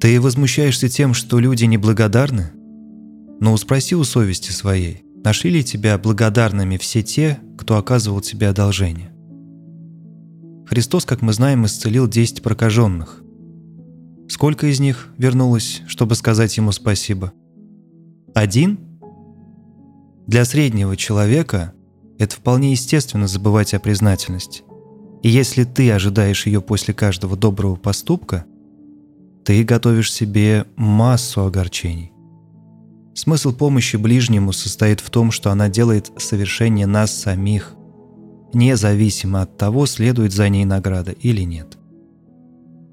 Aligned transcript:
Ты 0.00 0.18
возмущаешься 0.18 0.88
тем, 0.88 1.12
что 1.12 1.38
люди 1.38 1.66
неблагодарны? 1.66 2.52
Но 3.38 3.54
спроси 3.58 3.94
у 3.94 4.02
совести 4.02 4.50
своей, 4.50 5.02
нашли 5.22 5.50
ли 5.50 5.62
тебя 5.62 5.98
благодарными 5.98 6.78
все 6.78 7.02
те, 7.02 7.38
кто 7.58 7.76
оказывал 7.76 8.22
тебе 8.22 8.48
одолжение? 8.48 9.12
Христос, 10.66 11.04
как 11.04 11.20
мы 11.20 11.34
знаем, 11.34 11.66
исцелил 11.66 12.08
10 12.08 12.42
прокаженных. 12.42 13.22
Сколько 14.28 14.68
из 14.68 14.80
них 14.80 15.08
вернулось, 15.18 15.82
чтобы 15.86 16.14
сказать 16.14 16.56
ему 16.56 16.72
спасибо? 16.72 17.32
Один? 18.34 18.78
Для 20.26 20.46
среднего 20.46 20.96
человека 20.96 21.74
это 22.18 22.36
вполне 22.36 22.70
естественно 22.70 23.26
забывать 23.26 23.74
о 23.74 23.80
признательности. 23.80 24.62
И 25.22 25.28
если 25.28 25.64
ты 25.64 25.90
ожидаешь 25.90 26.46
ее 26.46 26.62
после 26.62 26.94
каждого 26.94 27.36
доброго 27.36 27.76
поступка, 27.76 28.46
ты 29.44 29.64
готовишь 29.64 30.12
себе 30.12 30.66
массу 30.76 31.44
огорчений. 31.44 32.12
Смысл 33.14 33.52
помощи 33.52 33.96
ближнему 33.96 34.52
состоит 34.52 35.00
в 35.00 35.10
том, 35.10 35.30
что 35.30 35.50
она 35.50 35.68
делает 35.68 36.10
совершение 36.16 36.86
нас 36.86 37.12
самих, 37.12 37.74
независимо 38.52 39.42
от 39.42 39.56
того, 39.56 39.86
следует 39.86 40.32
за 40.32 40.48
ней 40.48 40.64
награда 40.64 41.12
или 41.12 41.42
нет. 41.42 41.78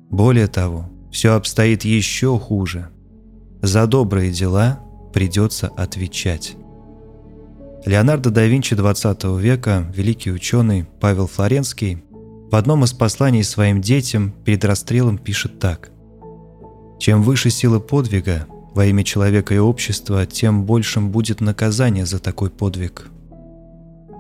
Более 0.10 0.48
того, 0.48 0.90
все 1.12 1.34
обстоит 1.34 1.84
еще 1.84 2.38
хуже. 2.40 2.90
За 3.62 3.88
добрые 3.88 4.32
дела 4.32 4.80
придется 5.14 5.68
отвечать. 5.68 6.56
Леонардо 7.86 8.30
да 8.30 8.46
Винчи 8.46 8.74
XX 8.74 9.40
века, 9.40 9.92
великий 9.96 10.32
ученый 10.32 10.86
Павел 11.00 11.28
Флоренский, 11.28 12.04
в 12.52 12.56
одном 12.56 12.84
из 12.84 12.94
посланий 12.94 13.44
своим 13.44 13.82
детям 13.82 14.34
перед 14.44 14.64
расстрелом 14.66 15.18
пишет 15.18 15.60
так. 15.60 15.92
«Чем 17.00 17.24
выше 17.24 17.50
сила 17.50 17.80
подвига 17.80 18.48
во 18.74 18.86
имя 18.86 19.04
человека 19.04 19.54
и 19.54 19.58
общества, 19.58 20.26
тем 20.26 20.64
большим 20.64 21.12
будет 21.12 21.42
наказание 21.42 22.06
за 22.06 22.20
такой 22.20 22.50
подвиг. 22.50 23.10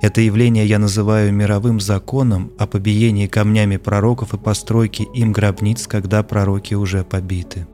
Это 0.01 0.21
явление 0.21 0.65
я 0.65 0.77
называю 0.77 1.33
мировым 1.33 1.79
законом 1.79 2.51
о 2.59 2.67
побиении 2.67 3.27
камнями 3.27 3.77
пророков 3.77 4.33
и 4.33 4.37
постройке 4.37 5.05
им 5.15 5.31
гробниц, 5.31 5.87
когда 5.87 6.21
пророки 6.21 6.75
уже 6.75 7.03
побиты. 7.03 7.67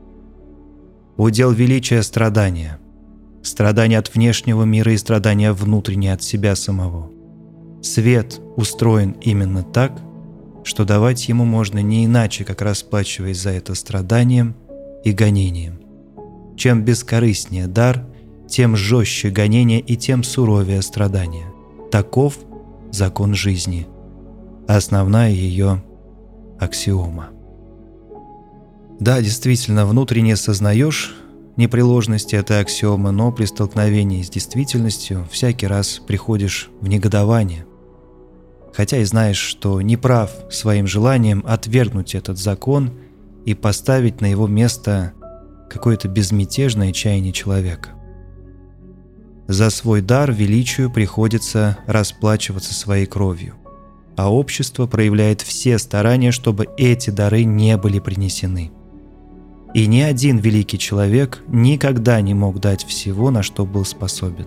Удел 1.17 1.51
величия 1.51 2.01
страдания. 2.01 2.79
Страдания 3.43 3.97
от 3.97 4.13
внешнего 4.13 4.63
мира 4.63 4.93
и 4.93 4.97
страдания 4.97 5.51
внутренние 5.51 6.13
от 6.13 6.23
себя 6.23 6.55
самого. 6.55 7.11
Свет 7.81 8.39
устроен 8.55 9.11
именно 9.21 9.63
так– 9.63 10.01
что 10.63 10.85
давать 10.85 11.27
ему 11.27 11.45
можно 11.45 11.79
не 11.79 12.05
иначе, 12.05 12.43
как 12.43 12.61
расплачиваясь 12.61 13.39
за 13.39 13.51
это 13.51 13.75
страданием 13.75 14.55
и 15.03 15.11
гонением. 15.11 15.79
Чем 16.55 16.83
бескорыстнее 16.83 17.67
дар, 17.67 18.05
тем 18.47 18.75
жестче 18.75 19.29
гонение 19.29 19.79
и 19.79 19.95
тем 19.95 20.23
суровее 20.23 20.81
страдание. 20.81 21.47
Таков 21.91 22.37
закон 22.91 23.33
жизни, 23.33 23.87
основная 24.67 25.31
ее 25.31 25.83
аксиома. 26.59 27.29
Да, 28.99 29.21
действительно, 29.21 29.85
внутренне 29.85 30.35
сознаешь 30.35 31.15
непреложность 31.55 32.33
этой 32.33 32.61
аксиомы, 32.61 33.11
но 33.11 33.31
при 33.31 33.45
столкновении 33.45 34.21
с 34.21 34.29
действительностью 34.29 35.27
всякий 35.31 35.67
раз 35.67 36.01
приходишь 36.05 36.69
в 36.79 36.87
негодование– 36.87 37.65
хотя 38.73 38.97
и 38.97 39.03
знаешь, 39.03 39.37
что 39.37 39.81
не 39.81 39.95
прав 39.97 40.31
своим 40.49 40.87
желанием 40.87 41.43
отвергнуть 41.47 42.15
этот 42.15 42.37
закон 42.37 42.91
и 43.45 43.53
поставить 43.53 44.21
на 44.21 44.27
его 44.27 44.47
место 44.47 45.13
какое-то 45.69 46.07
безмятежное 46.07 46.91
чаяние 46.91 47.33
человека. 47.33 47.89
За 49.47 49.69
свой 49.69 50.01
дар 50.01 50.31
величию 50.31 50.91
приходится 50.91 51.77
расплачиваться 51.85 52.73
своей 52.73 53.05
кровью, 53.05 53.55
а 54.15 54.31
общество 54.31 54.87
проявляет 54.87 55.41
все 55.41 55.77
старания, 55.77 56.31
чтобы 56.31 56.67
эти 56.77 57.09
дары 57.09 57.43
не 57.43 57.75
были 57.77 57.99
принесены. 57.99 58.71
И 59.73 59.87
ни 59.87 60.01
один 60.01 60.37
великий 60.37 60.77
человек 60.77 61.43
никогда 61.47 62.21
не 62.21 62.33
мог 62.33 62.59
дать 62.59 62.85
всего, 62.85 63.31
на 63.31 63.43
что 63.43 63.65
был 63.65 63.85
способен. 63.85 64.45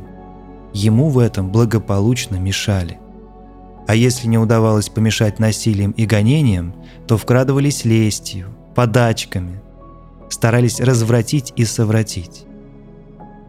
Ему 0.73 1.09
в 1.09 1.19
этом 1.19 1.51
благополучно 1.51 2.37
мешали– 2.37 2.99
а 3.87 3.95
если 3.95 4.27
не 4.27 4.39
удавалось 4.39 4.89
помешать 4.89 5.39
насилием 5.39 5.93
и 5.93 6.07
гонением, 6.07 6.75
то 7.07 7.17
вкрадывались 7.17 7.85
лестью, 7.85 8.49
подачками, 8.77 9.61
старались 10.29 10.81
развратить 10.81 11.53
и 11.57 11.65
совратить. 11.65 12.45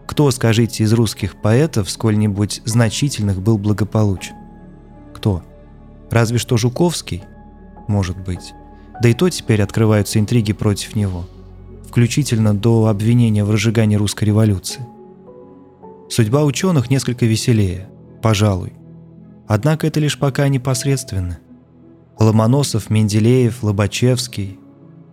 Кто, 0.07 0.31
скажите, 0.31 0.83
из 0.83 0.93
русских 0.93 1.39
поэтов 1.39 1.89
сколь-нибудь 1.91 2.63
значительных 2.65 3.39
был 3.39 3.59
благополучен? 3.59 4.33
Кто? 5.13 5.43
Разве 6.09 6.39
что 6.39 6.57
Жуковский? 6.57 7.23
Может 7.87 8.17
быть. 8.17 8.53
Да 9.03 9.09
и 9.09 9.13
то 9.13 9.29
теперь 9.29 9.61
открываются 9.61 10.17
интриги 10.17 10.53
против 10.53 10.95
него, 10.95 11.25
включительно 11.87 12.55
до 12.55 12.87
обвинения 12.87 13.43
в 13.43 13.51
разжигании 13.51 13.97
русской 13.97 14.23
революции. 14.23 14.81
Судьба 16.09 16.43
ученых 16.43 16.89
несколько 16.89 17.27
веселее, 17.27 17.87
пожалуй– 18.23 18.73
Однако 19.47 19.87
это 19.87 19.99
лишь 20.01 20.19
пока 20.19 20.47
непосредственно. 20.49 21.39
Ломоносов, 22.19 22.89
Менделеев, 22.89 23.63
Лобачевский. 23.63 24.59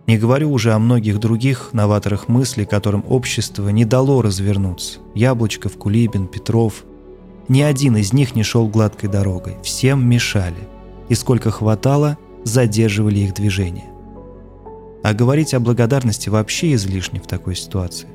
Не 0.07 0.17
говорю 0.17 0.51
уже 0.51 0.73
о 0.73 0.79
многих 0.79 1.19
других 1.19 1.69
новаторах 1.73 2.27
мыслей, 2.27 2.65
которым 2.65 3.03
общество 3.09 3.69
не 3.69 3.85
дало 3.85 4.21
развернуться. 4.21 4.99
Яблочков, 5.15 5.77
Кулибин, 5.77 6.27
Петров. 6.27 6.83
Ни 7.47 7.61
один 7.61 7.97
из 7.97 8.13
них 8.13 8.35
не 8.35 8.43
шел 8.43 8.67
гладкой 8.67 9.09
дорогой. 9.09 9.57
Всем 9.63 10.07
мешали. 10.07 10.67
И 11.09 11.15
сколько 11.15 11.51
хватало, 11.51 12.17
задерживали 12.43 13.19
их 13.19 13.33
движение. 13.33 13.85
А 15.03 15.13
говорить 15.13 15.53
о 15.53 15.59
благодарности 15.59 16.29
вообще 16.29 16.73
излишне 16.73 17.19
в 17.19 17.27
такой 17.27 17.55
ситуации. 17.55 18.07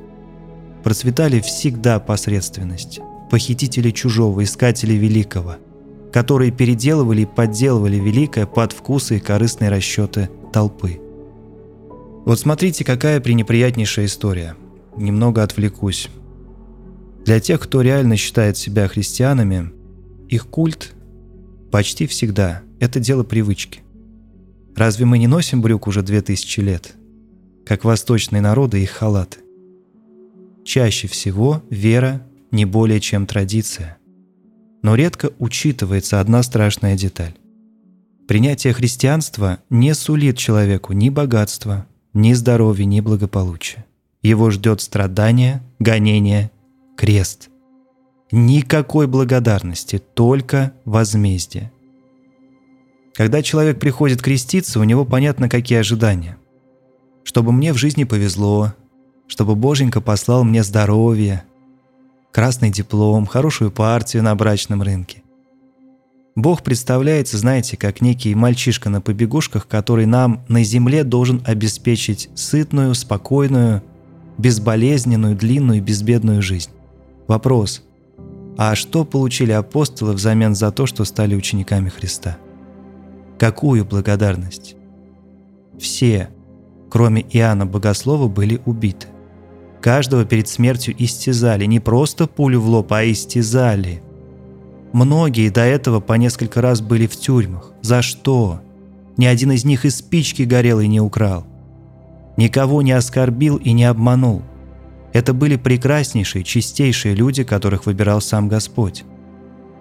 Процветали 0.84 1.40
всегда 1.40 1.98
посредственность. 1.98 3.00
Похитители 3.30 3.90
чужого, 3.90 4.42
искатели 4.44 4.94
великого– 4.94 5.56
которые 6.12 6.50
переделывали 6.50 7.22
и 7.22 7.26
подделывали 7.26 7.96
великое 7.96 8.46
под 8.46 8.72
вкусы 8.72 9.16
и 9.16 9.20
корыстные 9.20 9.70
расчеты 9.70 10.28
толпы. 10.52 11.00
Вот 12.30 12.38
смотрите, 12.38 12.84
какая 12.84 13.18
пренеприятнейшая 13.18 14.06
история. 14.06 14.54
Немного 14.96 15.42
отвлекусь. 15.42 16.08
Для 17.24 17.40
тех, 17.40 17.58
кто 17.58 17.82
реально 17.82 18.16
считает 18.16 18.56
себя 18.56 18.86
христианами, 18.86 19.72
их 20.28 20.46
культ 20.46 20.94
почти 21.72 22.06
всегда– 22.06 22.62
это 22.78 23.00
дело 23.00 23.24
привычки. 23.24 23.80
Разве 24.76 25.06
мы 25.06 25.18
не 25.18 25.26
носим 25.26 25.60
брюк 25.60 25.88
уже 25.88 26.02
две 26.02 26.22
тысячи 26.22 26.60
лет? 26.60 26.94
Как 27.66 27.82
восточные 27.82 28.40
народы 28.40 28.80
их 28.80 28.90
халаты. 28.90 29.40
Чаще 30.64 31.08
всего 31.08 31.64
вера 31.68 32.24
не 32.52 32.64
более 32.64 33.00
чем 33.00 33.26
традиция 33.26 33.98
но 34.82 34.94
редко 34.94 35.32
учитывается 35.40 36.20
одна 36.20 36.44
страшная 36.44 36.96
деталь. 36.96 37.34
Принятие 38.28 38.72
христианства 38.72 39.58
не 39.68 39.94
сулит 39.94 40.38
человеку 40.38 40.92
ни 40.92 41.08
богатства, 41.08 41.86
ни 42.12 42.32
здоровья, 42.32 42.84
ни 42.84 43.00
благополучия. 43.00 43.84
Его 44.22 44.50
ждет 44.50 44.80
страдание, 44.80 45.62
гонение, 45.78 46.50
крест. 46.96 47.50
Никакой 48.32 49.06
благодарности, 49.06 49.98
только 49.98 50.72
возмездие. 50.84 51.72
Когда 53.14 53.42
человек 53.42 53.80
приходит 53.80 54.22
креститься, 54.22 54.78
у 54.78 54.84
него 54.84 55.04
понятно, 55.04 55.48
какие 55.48 55.78
ожидания. 55.78 56.38
Чтобы 57.24 57.52
мне 57.52 57.72
в 57.72 57.76
жизни 57.76 58.04
повезло, 58.04 58.74
чтобы 59.26 59.56
Боженька 59.56 60.00
послал 60.00 60.44
мне 60.44 60.62
здоровье, 60.62 61.44
красный 62.32 62.70
диплом, 62.70 63.26
хорошую 63.26 63.70
партию 63.70 64.22
на 64.22 64.34
брачном 64.34 64.82
рынке. 64.82 65.22
Бог 66.36 66.62
представляется, 66.62 67.38
знаете, 67.38 67.76
как 67.76 68.00
некий 68.00 68.34
мальчишка 68.34 68.88
на 68.88 69.00
побегушках, 69.00 69.66
который 69.66 70.06
нам 70.06 70.44
на 70.48 70.62
земле 70.62 71.04
должен 71.04 71.42
обеспечить 71.44 72.30
сытную, 72.34 72.94
спокойную, 72.94 73.82
безболезненную, 74.38 75.36
длинную 75.36 75.78
и 75.78 75.82
безбедную 75.82 76.40
жизнь. 76.40 76.70
Вопрос. 77.26 77.82
А 78.56 78.74
что 78.74 79.04
получили 79.04 79.52
апостолы 79.52 80.12
взамен 80.12 80.54
за 80.54 80.70
то, 80.70 80.86
что 80.86 81.04
стали 81.04 81.34
учениками 81.34 81.88
Христа? 81.88 82.38
Какую 83.38 83.84
благодарность? 83.84 84.76
Все, 85.78 86.28
кроме 86.90 87.22
Иоанна 87.22 87.66
Богослова, 87.66 88.28
были 88.28 88.60
убиты. 88.66 89.08
Каждого 89.80 90.24
перед 90.26 90.46
смертью 90.46 90.94
истязали, 90.98 91.64
не 91.64 91.80
просто 91.80 92.26
пулю 92.26 92.60
в 92.60 92.68
лоб, 92.68 92.92
а 92.92 93.02
истязали. 93.04 94.02
Многие 94.92 95.50
до 95.50 95.62
этого 95.62 96.00
по 96.00 96.14
несколько 96.14 96.60
раз 96.60 96.80
были 96.80 97.06
в 97.06 97.16
тюрьмах. 97.16 97.72
За 97.82 98.02
что? 98.02 98.60
Ни 99.16 99.26
один 99.26 99.52
из 99.52 99.64
них 99.64 99.84
и 99.84 99.90
спички 99.90 100.42
горелой 100.42 100.88
не 100.88 101.00
украл. 101.00 101.46
никого 102.36 102.80
не 102.82 102.92
оскорбил 102.92 103.56
и 103.56 103.72
не 103.72 103.84
обманул. 103.84 104.42
Это 105.12 105.34
были 105.34 105.56
прекраснейшие, 105.56 106.42
чистейшие 106.42 107.14
люди, 107.14 107.44
которых 107.44 107.86
выбирал 107.86 108.20
сам 108.20 108.48
Господь. 108.48 109.04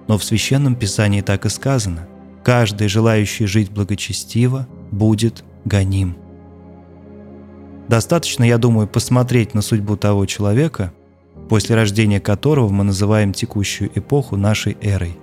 Но 0.07 0.17
в 0.17 0.23
Священном 0.23 0.75
Писании 0.75 1.21
так 1.21 1.45
и 1.45 1.49
сказано– 1.49 2.07
каждый, 2.43 2.87
желающий 2.87 3.45
жить 3.45 3.71
благочестиво, 3.71 4.67
будет 4.91 5.43
гоним. 5.65 6.17
Достаточно, 7.87 8.43
я 8.43 8.57
думаю, 8.57 8.87
посмотреть 8.87 9.53
на 9.53 9.61
судьбу 9.61 9.97
того 9.97 10.25
человека, 10.25 10.91
после 11.49 11.75
рождения 11.75 12.21
которого 12.21 12.69
мы 12.69 12.83
называем 12.83 13.33
текущую 13.33 13.89
эпоху 13.95 14.37
нашей 14.37 14.77
эрой. 14.81 15.17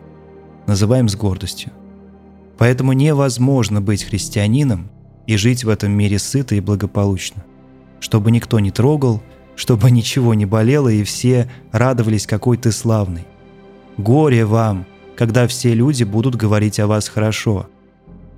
Называем 0.67 1.09
с 1.09 1.15
гордостью. 1.15 1.73
Поэтому 2.59 2.93
невозможно 2.93 3.81
быть 3.81 4.03
христианином 4.03 4.91
и 5.27 5.37
жить 5.37 5.63
в 5.63 5.69
этом 5.69 5.93
мире 5.93 6.19
сыто 6.19 6.57
и 6.57 6.61
благополучно. 6.61 7.45
Чтобы 8.01 8.33
никто 8.33 8.59
не 8.59 8.73
трогал, 8.73 9.23
чтобы 9.55 9.91
ничего 9.91 10.35
не 10.35 10.47
болело 10.47 10.89
и 10.89 11.05
все 11.05 11.49
радовались, 11.71 12.27
какой 12.27 12.57
ты 12.57 12.73
славный. 12.73 13.25
Горе 13.97 14.45
вам, 14.45 14.85
когда 15.17 15.47
все 15.47 15.75
люди 15.75 16.03
будут 16.03 16.35
говорить 16.35 16.81
о 16.81 16.89
вас 16.89 17.09
хорошо. 17.09 17.69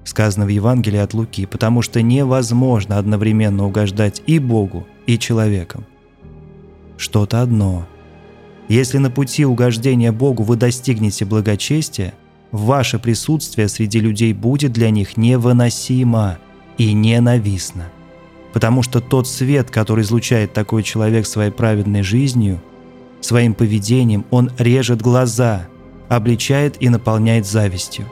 Сказано 0.04 0.44
в 0.44 0.48
Евангелии 0.48 0.98
от 0.98 1.14
Луки, 1.14 1.46
потому 1.46 1.82
что 1.82 2.02
невозможно 2.02 2.98
одновременно 2.98 3.64
угождать 3.64 4.22
и 4.26 4.38
Богу, 4.38 4.86
и 5.06 5.18
человекам. 5.18 5.86
Что-то 6.98 7.40
одно. 7.40 7.86
Если 8.68 8.98
на 8.98 9.10
пути 9.10 9.46
угождения 9.46 10.12
Богу 10.12 10.42
вы 10.42 10.56
достигнете 10.56 11.24
благочестия, 11.24 12.12
ваше 12.50 12.98
присутствие 12.98 13.68
среди 13.68 14.00
людей 14.00 14.34
будет 14.34 14.72
для 14.72 14.90
них 14.90 15.16
невыносимо 15.16 16.38
и 16.76 16.92
ненавистно. 16.92 17.88
Потому 18.52 18.82
что 18.82 19.00
тот 19.00 19.26
свет, 19.26 19.70
который 19.70 20.04
излучает 20.04 20.52
такой 20.52 20.82
человек 20.82 21.26
своей 21.26 21.50
праведной 21.50 22.02
жизнью, 22.02 22.60
Своим 23.20 23.54
поведением 23.54 24.24
он 24.30 24.50
режет 24.58 25.02
глаза, 25.02 25.66
обличает 26.08 26.80
и 26.80 26.88
наполняет 26.88 27.46
завистью. 27.46 28.06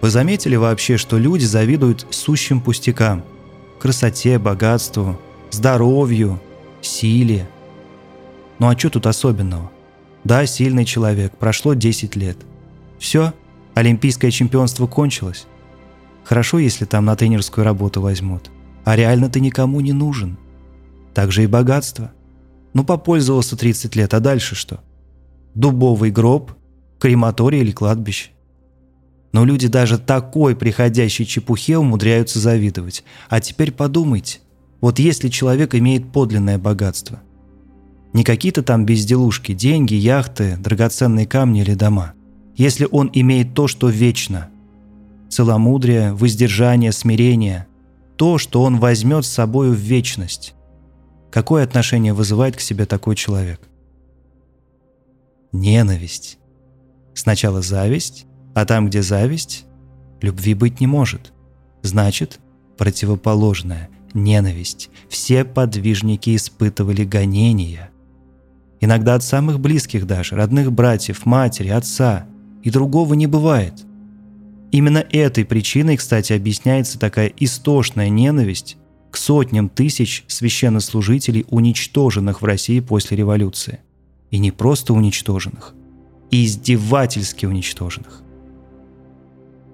Вы 0.00 0.10
заметили 0.10 0.56
вообще, 0.56 0.96
что 0.96 1.18
люди 1.18 1.44
завидуют 1.44 2.06
сущим 2.10 2.60
пустякам– 2.60 3.22
красоте, 3.78 4.38
богатству, 4.38 5.18
здоровью, 5.50 6.40
силе. 6.80 7.48
Ну 8.58 8.68
а 8.68 8.78
что 8.78 8.90
тут 8.90 9.06
особенного? 9.06 9.70
Да, 10.24 10.46
сильный 10.46 10.84
человек, 10.84 11.36
прошло 11.36 11.74
10 11.74 12.16
лет. 12.16 12.38
Все, 12.98 13.32
олимпийское 13.74 14.30
чемпионство 14.30 14.86
кончилось. 14.86 15.46
Хорошо, 16.24 16.58
если 16.58 16.84
там 16.84 17.04
на 17.04 17.16
тренерскую 17.16 17.64
работу 17.64 18.00
возьмут. 18.00 18.50
А 18.84 18.96
реально 18.96 19.28
ты 19.28 19.40
никому 19.40 19.80
не 19.80 19.92
нужен. 19.92 20.38
Так 21.12 21.32
же 21.32 21.44
и 21.44 21.46
богатство– 21.46 22.12
ну, 22.74 22.84
попользовался 22.84 23.56
30 23.56 23.96
лет, 23.96 24.12
а 24.12 24.20
дальше 24.20 24.56
что? 24.56 24.80
Дубовый 25.54 26.10
гроб, 26.10 26.52
крематорий 26.98 27.60
или 27.60 27.70
кладбище. 27.70 28.30
Но 29.32 29.44
люди 29.44 29.68
даже 29.68 29.96
такой 29.96 30.54
приходящей 30.54 31.24
чепухе 31.24 31.78
умудряются 31.78 32.40
завидовать. 32.40 33.04
А 33.28 33.40
теперь 33.40 33.72
подумайте, 33.72 34.40
вот 34.80 34.98
если 34.98 35.28
человек 35.28 35.74
имеет 35.74 36.12
подлинное 36.12 36.58
богатство, 36.58 37.22
не 38.14 38.24
какие-то 38.24 38.62
там 38.62 38.86
безделушки, 38.86 39.52
деньги, 39.52 39.92
яхты, 39.94 40.56
драгоценные 40.56 41.26
камни 41.26 41.60
или 41.60 41.74
дома. 41.74 42.14
Если 42.56 42.88
он 42.90 43.10
имеет 43.12 43.52
то, 43.52 43.68
что 43.68 43.90
вечно, 43.90 44.48
целомудрие, 45.28 46.14
воздержание, 46.14 46.92
смирение, 46.92 47.66
то, 48.16 48.38
что 48.38 48.62
он 48.62 48.78
возьмет 48.78 49.26
с 49.26 49.28
собою 49.28 49.72
в 49.72 49.78
вечность, 49.78 50.54
Какое 51.34 51.64
отношение 51.64 52.12
вызывает 52.12 52.54
к 52.56 52.60
себе 52.60 52.86
такой 52.86 53.16
человек? 53.16 53.60
Ненависть. 55.50 56.38
Сначала 57.12 57.60
зависть, 57.60 58.26
а 58.54 58.64
там, 58.64 58.86
где 58.86 59.02
зависть, 59.02 59.64
любви 60.20 60.54
быть 60.54 60.78
не 60.78 60.86
может. 60.86 61.32
Значит, 61.82 62.38
противоположное– 62.78 63.88
ненависть. 64.14 64.90
Все 65.08 65.44
подвижники 65.44 66.36
испытывали 66.36 67.02
гонения. 67.02 67.90
Иногда 68.84 69.14
от 69.14 69.22
самых 69.24 69.60
близких 69.60 70.06
даже, 70.06 70.36
родных 70.36 70.70
братьев, 70.70 71.24
матери, 71.24 71.68
отца. 71.68 72.26
И 72.62 72.68
другого 72.68 73.14
не 73.14 73.26
бывает. 73.26 73.72
Именно 74.72 74.98
этой 75.10 75.46
причиной, 75.46 75.96
кстати, 75.96 76.34
объясняется 76.34 76.98
такая 76.98 77.32
истошная 77.38 78.10
ненависть 78.10 78.76
к 79.10 79.16
сотням 79.16 79.70
тысяч 79.70 80.24
священнослужителей, 80.26 81.46
уничтоженных 81.48 82.42
в 82.42 82.44
России 82.44 82.80
после 82.80 83.16
революции. 83.16 83.80
И 84.30 84.36
не 84.36 84.50
просто 84.50 84.92
уничтоженных, 84.92 85.72
и 86.30 86.44
издевательски 86.44 87.46
уничтоженных. 87.46 88.20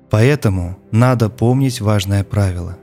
Поэтому 0.08 0.78
надо 0.92 1.28
помнить 1.30 1.80
важное 1.80 2.22
правило. 2.22 2.78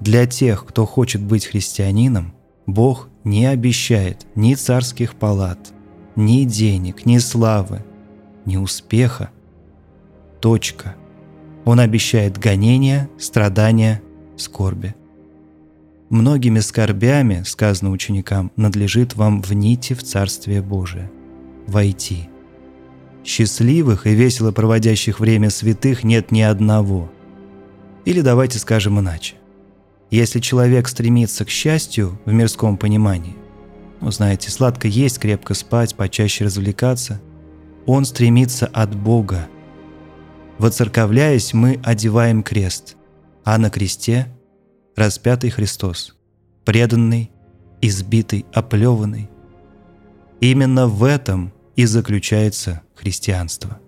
Для 0.00 0.26
тех, 0.26 0.66
кто 0.66 0.84
хочет 0.84 1.22
быть 1.22 1.46
христианином, 1.46 2.34
Бог 2.66 3.08
не 3.24 3.46
обещает 3.46 4.26
ни 4.34 4.54
царских 4.54 5.14
палат, 5.14 5.72
ни 6.16 6.44
денег, 6.44 7.06
ни 7.06 7.18
славы, 7.18 7.84
ни 8.44 8.56
успеха. 8.56 9.30
Точка. 10.40 10.96
Он 11.64 11.78
обещает 11.78 12.38
гонения, 12.38 13.08
страдания, 13.18 14.02
скорби. 14.36 14.94
Многими 16.10 16.58
скорбями, 16.58 17.42
сказано 17.46 17.90
ученикам, 17.90 18.50
надлежит 18.56 19.14
вам 19.14 19.40
в 19.40 19.52
нити 19.52 19.94
в 19.94 20.02
Царствие 20.02 20.60
Божие. 20.60 21.10
Войти. 21.66 22.28
Счастливых 23.24 24.06
и 24.06 24.14
весело 24.14 24.50
проводящих 24.50 25.20
время 25.20 25.48
святых 25.48 26.04
нет 26.04 26.32
ни 26.32 26.40
одного. 26.40 27.10
Или 28.04 28.20
давайте 28.20 28.58
скажем 28.58 28.98
иначе. 28.98 29.36
Если 30.12 30.40
человек 30.40 30.88
стремится 30.88 31.46
к 31.46 31.48
счастью 31.48 32.20
в 32.26 32.32
мирском 32.34 32.76
понимании, 32.76 33.34
ну, 34.02 34.10
знаете, 34.10 34.50
сладко 34.50 34.86
есть, 34.86 35.18
крепко 35.18 35.54
спать, 35.54 35.94
почаще 35.94 36.44
развлекаться, 36.44 37.22
он 37.86 38.04
стремится 38.04 38.66
от 38.66 38.94
Бога. 38.94 39.48
Воцерковляясь, 40.58 41.54
мы 41.54 41.80
одеваем 41.82 42.42
крест, 42.42 42.96
а 43.42 43.56
на 43.56 43.70
кресте 43.70 44.28
распятый 44.96 45.48
Христос, 45.48 46.14
преданный, 46.66 47.30
избитый, 47.80 48.44
оплеванный. 48.52 49.30
Именно 50.40 50.88
в 50.88 51.04
этом 51.04 51.54
и 51.74 51.86
заключается 51.86 52.82
христианство. 52.94 53.80